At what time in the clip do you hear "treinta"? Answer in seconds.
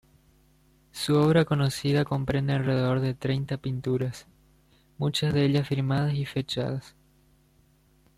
3.13-3.57